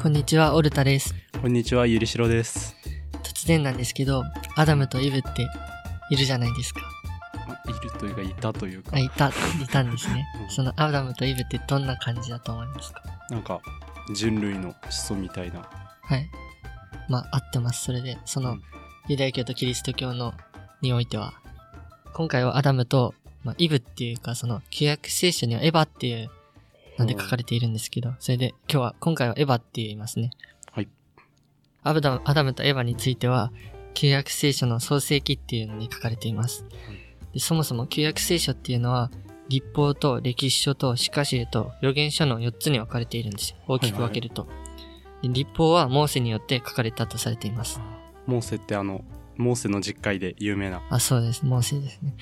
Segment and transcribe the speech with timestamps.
[0.00, 1.14] こんにちは、オルタです。
[1.42, 2.74] こんにちは、ゆりしろです。
[3.22, 4.24] 突然なんですけど、
[4.56, 5.46] アダムとイブって
[6.10, 6.80] いるじゃないですか。
[7.46, 9.32] まあ、いるというか、いたというかあ、、いた、い
[9.70, 10.46] たんですね う。
[10.46, 13.02] んそのアダムとイブってどんな感じだと思いますか？
[13.28, 13.60] なんか、
[14.14, 15.68] 人類の始祖みたいな。
[16.02, 16.30] はい。
[17.08, 17.84] まあ、合ってます。
[17.84, 18.62] それで、その、うん
[19.08, 20.34] ユダヤ教とキリスト教の、
[20.82, 21.32] においては、
[22.12, 26.30] 今回はアダムと、まあ、イブっていうか、その、旧約聖書にはエヴァっていう
[27.00, 30.30] ので書かれているんですけど、それで、今日は、今回はエヴァって言いますね。
[30.72, 30.88] はい。
[31.82, 33.52] アブダムアダムとエヴァについては、
[33.94, 36.64] 旧約聖書の創世記っていうのに書かれています。
[37.32, 39.10] でそもそも旧約聖書っていうのは、
[39.48, 43.56] 立法と歴史書と詩歌集と預言書の4つに分かれているんですよ。
[43.66, 44.46] 大きく分けると。
[45.22, 47.80] で立法はモーセによって書かれたとされています。
[48.26, 49.04] モーセってあの、
[49.36, 50.82] モーセの実会で有名な。
[50.88, 51.44] あ、そうです。
[51.44, 52.14] モーセですね。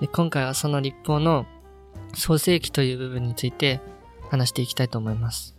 [0.00, 1.46] で、今回はその立法の
[2.14, 3.80] 創世記という部分について
[4.30, 5.56] 話していきたいと思います。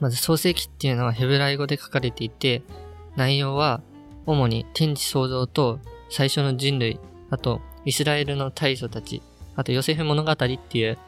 [0.00, 2.62] まず創世記っていうのはヘブライ語で書かれていて、
[3.16, 3.82] 内容は
[4.26, 5.78] 主に天地創造と
[6.10, 6.98] 最初の人類、
[7.30, 9.22] あとイスラエルの大祖たち、
[9.56, 10.46] あとヨセフ物語って
[10.78, 10.98] いう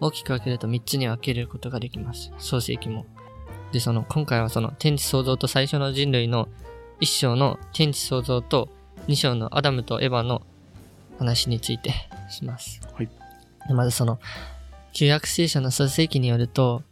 [0.00, 2.32] 大きく分けると3つに分けることができます。
[2.38, 3.06] 創世記も。
[3.72, 6.48] で、その今回はその天地創造と最初の人類の
[7.00, 8.68] 一章の天地創造と
[9.08, 10.42] 2章のアダムとエヴァの
[11.18, 11.92] 話について
[12.30, 12.80] します。
[12.94, 13.08] はい。
[13.68, 14.18] でまずその、
[14.94, 16.84] 旧約聖書の創世記によると、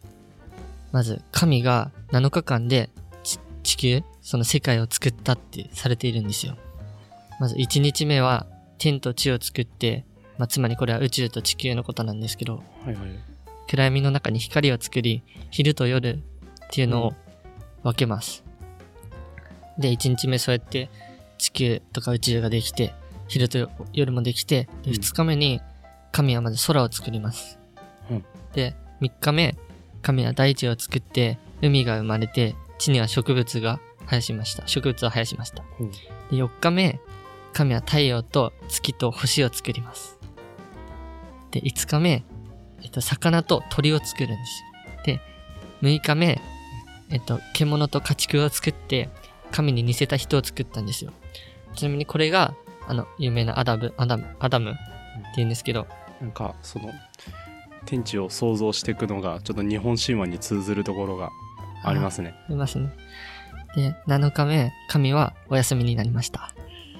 [0.91, 2.89] まず神が7日間で
[3.23, 6.57] ち地球、その世界を作ったってされているんですよ。
[7.39, 8.45] まず1日目は
[8.77, 10.05] 天と地を作って、
[10.37, 12.95] まあ、つまりこれは宇宙と地球のことなんですけど、はいはい。
[13.69, 17.13] 暗闇の中に光を作り、昼と夜っていうのを
[17.83, 18.43] 分けます。
[19.77, 20.89] で、1日目そうやって
[21.37, 22.93] 地球とか宇宙ができて、
[23.29, 25.61] 昼と夜もできて、で、うん2日目に
[26.11, 27.62] 神はまず空を作ります。
[28.53, 29.55] うんで、3日目、
[30.01, 34.67] 神は大地を作って、海が生まれて、地には植物が生やしました。
[34.67, 35.63] 植物を生やしました。
[35.79, 35.97] うんで、
[36.31, 36.99] 4日目、
[37.53, 40.17] 神は太陽と月と星を作ります。
[41.51, 42.23] で、5日目、
[42.81, 44.63] えっと、魚と鳥を作るんです
[45.11, 45.19] よ。
[45.19, 45.21] で、
[45.81, 46.41] 6日目、
[47.11, 49.09] えっと、獣と家畜を作って、
[49.51, 51.11] 神に似せた人を作ったんですよ。
[51.75, 52.55] ちなみにこれが、
[52.87, 54.79] あの、有名なアダム、アダム、アダムって
[55.37, 55.87] 言うんですけど、
[56.19, 56.89] なんか、その、
[57.85, 61.29] 天地を創造していくのが、ちょっと日本神話に通ずるところが
[61.83, 62.33] ありますね。
[62.45, 62.89] ありますね。
[63.75, 66.53] で、7日目、神はお休みになりました。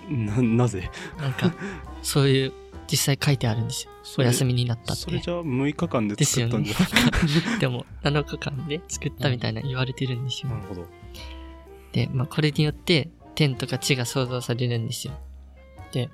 [0.09, 0.89] な、なぜ？
[1.19, 1.53] なんか、
[2.01, 2.53] そういう、
[2.87, 3.91] 実際書いてあるんですよ。
[4.17, 5.03] お休みになったって。
[5.03, 7.57] それじゃあ6日間でですよね作ったんじゃ。
[7.59, 10.49] でも、7日間で作ったみたいな言われてるんですよ。
[10.49, 10.85] なるほど。
[11.93, 15.13] で、まあ、これによって天とか地が創造されるんですよ。
[15.93, 16.09] で、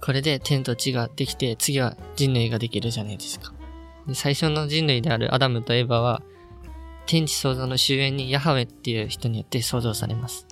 [0.00, 3.52] これで天と地ができて、次は人類ができるじゃないですか。
[4.10, 6.20] で、最初の人類であるアダムとエヴァは、
[7.06, 10.48] 天地創造の終焉にヤハウェっていう人によって創造されます。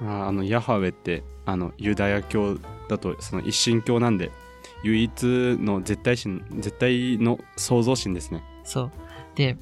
[0.00, 2.56] あーあの、ヤハウェって、あの、ユダヤ教
[2.88, 4.30] だと、その一神教なんで、
[4.84, 5.22] 唯一
[5.60, 8.44] の絶対神、絶対の創造神ですね。
[8.62, 8.90] そう。
[9.34, 9.56] で、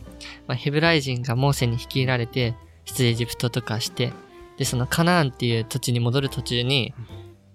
[0.46, 2.54] まあ、ヘブライ人がモーセに率いられて、
[2.84, 4.12] 出エジプトとかして、
[4.58, 6.92] で、そのカナーンっていう土地に戻る途中に、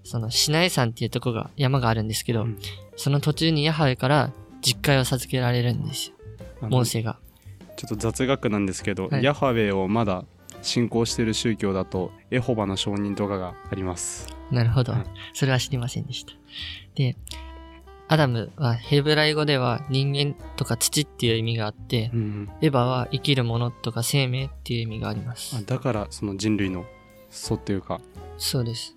[0.03, 2.57] そのシナイ山っていうとこが、山があるんですけど、うん
[2.95, 4.31] その途中にヤハウェから
[4.63, 6.15] 実会を授けられるんですよ。
[6.61, 7.19] モーセが。
[7.75, 10.25] ちょっと雑学なんですけど、はいヤハウェをまだ
[10.61, 14.27] 信仰してる宗教だとエホバの証人とかがあります。
[14.49, 15.05] なるほどうん。
[15.33, 16.33] それは知りませんでした。
[16.95, 17.17] で、
[18.07, 25.61] アダムはヘブライ語では人間とか土っていう意味があって、うん、エヴァは生きるものとか生命っていう意味がありますあ。
[25.65, 26.85] だからその人類の
[27.29, 27.99] 祖っていうか、
[28.37, 28.95] そうです。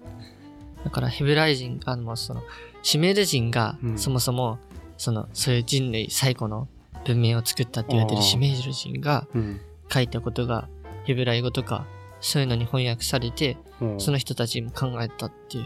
[0.84, 2.42] だからヘブライ人、あの、その、
[2.82, 4.58] シュメール人がうんそもそも、
[4.96, 6.68] その、そういう人類最古の
[7.04, 9.60] 文明を作ったって言われてるシュメール人がうん。
[9.92, 10.68] 書いたことが
[11.04, 11.86] ヘブライ語とか
[12.20, 13.56] そういうのに翻訳されて、
[13.98, 15.64] その人たちも考えたっていう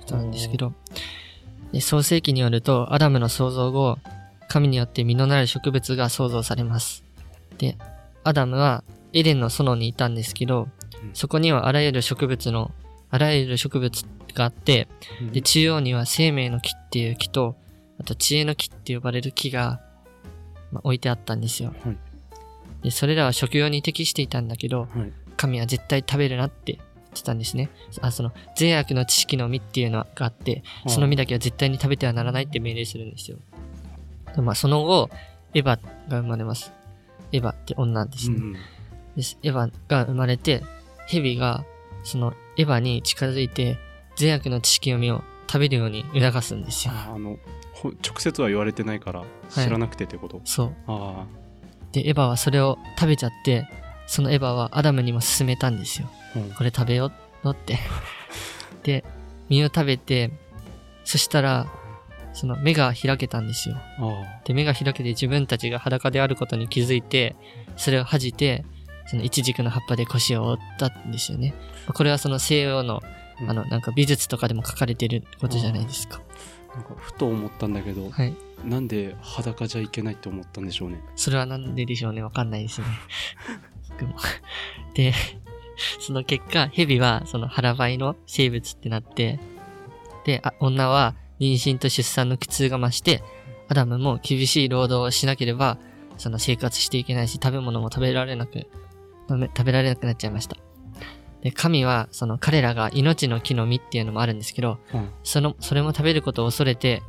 [0.00, 0.72] ことなんですけど、
[1.72, 3.98] で創世記によると、アダムの創造後、
[4.48, 7.04] 神によって実のなる植物が創造されます。
[7.58, 7.76] で、
[8.24, 8.82] アダムは
[9.12, 10.68] エデンの園にいたんですけど
[11.02, 12.72] うん、そこにはあらゆる植物の、
[13.10, 14.88] あらゆる植物があって、
[15.20, 17.56] うんで、中央には生命の木っていう木と、
[18.00, 19.80] あと知恵の木って呼ばれる木が、
[20.72, 21.74] まあ置いてあったんですよ。
[21.84, 21.96] はい
[22.82, 27.70] で、それらは食用に適していたんだけど、はい神は絶対食べるなって言ってたんですね。
[28.02, 33.38] あその、善悪の知識の実っていうのがあって、その実だけは絶対に食べてはならないって命令するんですよ。
[34.36, 35.08] でまあ、その後、
[35.54, 35.64] エヴァ
[36.10, 36.72] が生まれます。
[37.32, 38.36] エヴァって女ですね。
[38.36, 38.56] うん
[39.16, 40.62] ですエヴァが生まれて、
[41.06, 41.64] ヘビが、
[42.04, 43.78] その、エヴァに近づいて、
[44.16, 46.94] 善悪の知識の実を食べるように促すんですよ。
[46.94, 47.36] ああの
[47.72, 50.74] ほ直接は言われてないから知らなくてってこと、そう。
[50.86, 51.26] あ
[51.90, 53.66] で、エヴァはそれを食べちゃって、
[54.06, 56.08] そのエヴァはアダムにも勧めたんですよ。
[56.36, 57.10] うんこれ食べよ
[57.42, 57.78] うって。
[58.84, 59.04] で、
[59.48, 60.30] 実を食べて、
[61.04, 61.66] そしたら、
[62.32, 63.76] その目が開けたんですよ。
[63.98, 67.34] あで、目が開けて自分たちが裸であることに気づいて、
[67.76, 68.64] それを恥じて、
[69.06, 71.54] そのイチジクの葉っぱで腰を折ったんですよね。
[71.92, 73.02] これはその西洋の、
[73.42, 76.20] うんあの、なんか美術とかでも書かれてることじゃないですか。
[76.72, 78.34] あなんかふと思ったんだけど、はい。
[78.64, 82.22] なんで裸じゃいけないって思ったんでしょうねそれはなんででしょうね。
[82.22, 82.86] わかんないですね。
[83.90, 84.16] 僕も。
[84.94, 85.12] で、
[86.00, 89.40] その結果、蛇はその腹ばいの生物ってなって、
[90.24, 93.22] で、あ女は妊娠と出産の苦痛が増して、
[93.68, 95.78] アダムも厳しい労働をしなければ、
[96.18, 98.66] その生活していけないし、食べ物も食べられなく、
[99.28, 100.56] 食べられなくなっちゃいました。
[101.42, 107.02] で、神は、その彼らが命の木の実っていうのもあるんですけど、うんその、それも食べることを恐れて、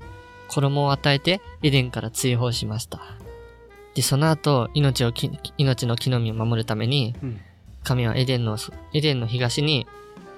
[0.47, 2.99] 衣を与えて、エデンから追放しました。
[3.95, 7.39] で、その後、命をき、命の木の実を守るために、うん
[7.83, 8.59] 神はエデンの、
[8.93, 9.87] エデンの東に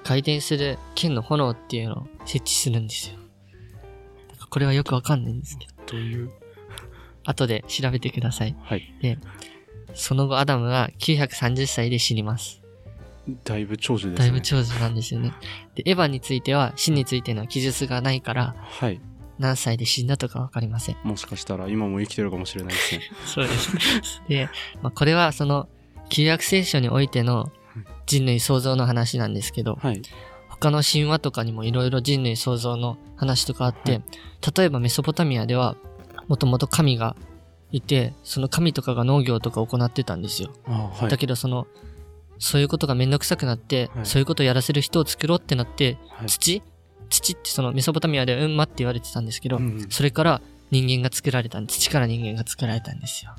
[0.02, 3.18] 回転する剣の炎っていうのを設置するんですよ。
[4.48, 6.30] これはよくわかんないんですけど、どういう？
[7.26, 8.56] 後で調べてください。
[8.62, 9.18] はいで、
[9.92, 12.62] その後アダムは930歳で死にます。
[13.44, 15.32] だいぶ長寿ですねだいぶ長寿なんですよね。
[15.74, 19.00] で、エヴァについては死についての記述がないから、はい
[19.38, 20.96] 何歳で死んだとかわかりません。
[21.02, 24.22] もしかしたら今も生きてるかもしれないですね そうです。
[24.28, 24.48] で、
[24.80, 25.68] まあ、これはその、
[26.08, 27.50] 旧約聖書においての
[28.06, 30.02] 人類創造の話なんですけど、はい
[30.48, 34.02] 他の神話とかにもいろいろ人類創造の話とかあって、はい
[34.56, 35.74] 例えばメソポタミアでは、
[36.28, 37.16] もともと神が
[37.72, 40.50] いて、その神とかが農業とか行ってたんですよ。
[40.66, 41.66] あはいだけどその、
[42.38, 44.06] そういうことがめんどくさくなって、はい。
[44.06, 46.28] そういうことをやらせる人を作ろうってなって、はい。
[46.28, 46.62] 土？
[47.10, 49.86] 土ってそのメソポタミアではうんまって言われてたんですけど、うん。
[49.90, 53.32] それから人間が作られたん土から人間が作られたんですよ。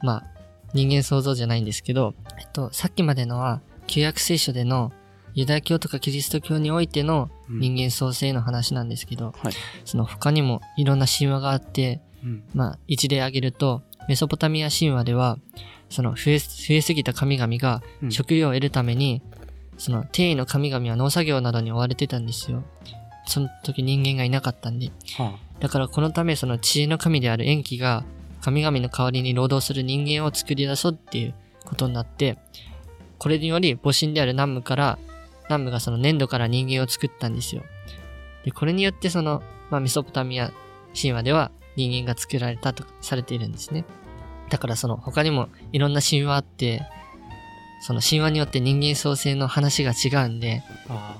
[0.00, 0.24] まあ、
[0.74, 4.92] 人間創造じゃないんですけど、えっと、さっきまでのは、旧約聖書での
[5.34, 7.60] ユダヤ教とかキリスト教においてのうん。
[7.60, 9.52] 人間創生の話なんですけど、はい。
[9.84, 12.44] その他にもいろんな神話があって、うん。
[12.54, 15.38] まあ、一例挙げると、メソポタミア神話では、
[15.90, 19.22] その増え、増えすぎた神々がうん食料を得るために、
[19.78, 22.64] その天意の神々は農作業などに追われてたんですよ。
[23.26, 24.90] その時人間がいなかったんで。
[25.16, 28.04] はだからこのためその知恵の神である延期が
[28.40, 32.38] 神々の代わりに労働する人間を作り出そうっていうことになって、
[33.18, 34.98] これにより母神である南無から、
[35.48, 37.62] 南無がその粘土から人間を作ったんですよ。
[38.44, 40.52] で、これによってその、まあ、メソポタミア
[40.94, 43.84] 神話では人間が作られたとされているんですね。
[44.50, 46.82] だからその他にもいろんな神話あって、
[47.80, 51.16] その神話によって人間創生の話が違うんで、あ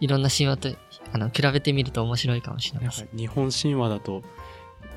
[0.00, 0.68] いろんな神話と
[1.12, 3.08] あの比べてみると面白いかもしれません。
[3.16, 4.22] 日本神話だと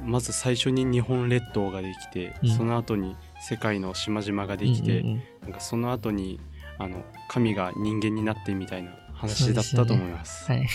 [0.03, 6.41] まず最初に日本列島ができて、うんその後に世界の島々ができて、うんうんうんなんかその後に
[6.77, 10.51] あの神が人間になってみたいな話だったと思います。
[10.51, 10.65] はいわ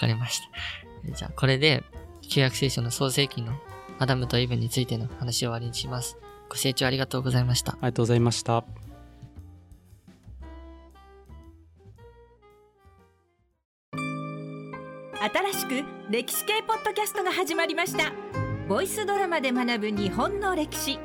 [0.00, 0.46] かりました。
[1.06, 1.82] えじゃあ、これで、
[2.22, 3.52] 旧約聖書の創世記の
[3.98, 6.16] アダムとイブについての話を終わりにします。
[6.54, 7.72] ご清聴ありがとうございました。
[7.72, 8.64] ありがとうございました。
[13.92, 18.12] 新しく歴史系ポッドキャストが始まりました
[18.68, 20.98] ボイスドラマで学ぶ日本の歴史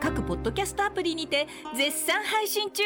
[0.00, 2.84] 各ポッドキャストアプリにて絶賛配信中